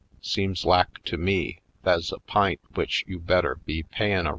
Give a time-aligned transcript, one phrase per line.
[0.23, 4.29] Seems lak to me tha's a p'int w'ich you better be payin' a right 156